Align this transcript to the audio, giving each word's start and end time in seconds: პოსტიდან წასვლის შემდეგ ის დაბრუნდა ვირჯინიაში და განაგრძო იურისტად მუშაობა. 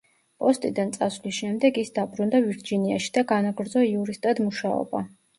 პოსტიდან 0.43 0.87
წასვლის 0.93 1.33
შემდეგ 1.39 1.75
ის 1.81 1.91
დაბრუნდა 1.97 2.39
ვირჯინიაში 2.45 3.11
და 3.17 3.23
განაგრძო 3.33 3.83
იურისტად 3.89 4.41
მუშაობა. 4.47 5.03